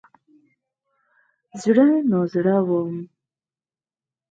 زړه 1.61 1.87
نازړه 2.09 2.57
وم. 2.67 2.95